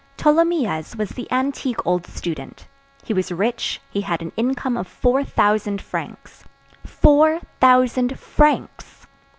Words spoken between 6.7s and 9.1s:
four thousand francs!